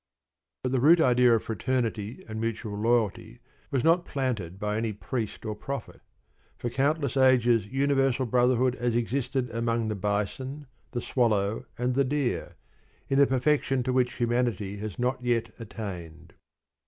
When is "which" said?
13.93-14.13